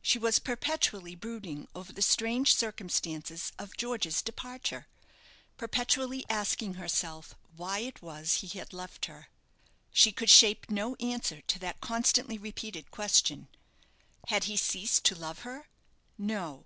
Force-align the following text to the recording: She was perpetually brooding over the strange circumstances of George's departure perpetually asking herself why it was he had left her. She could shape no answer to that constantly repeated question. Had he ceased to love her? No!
She 0.00 0.16
was 0.20 0.38
perpetually 0.38 1.16
brooding 1.16 1.66
over 1.74 1.92
the 1.92 2.02
strange 2.02 2.54
circumstances 2.54 3.50
of 3.58 3.76
George's 3.76 4.22
departure 4.22 4.86
perpetually 5.56 6.24
asking 6.30 6.74
herself 6.74 7.34
why 7.56 7.80
it 7.80 8.00
was 8.00 8.34
he 8.42 8.58
had 8.60 8.72
left 8.72 9.06
her. 9.06 9.26
She 9.92 10.12
could 10.12 10.30
shape 10.30 10.70
no 10.70 10.94
answer 11.00 11.40
to 11.40 11.58
that 11.58 11.80
constantly 11.80 12.38
repeated 12.38 12.92
question. 12.92 13.48
Had 14.28 14.44
he 14.44 14.56
ceased 14.56 15.02
to 15.06 15.16
love 15.16 15.40
her? 15.40 15.66
No! 16.16 16.64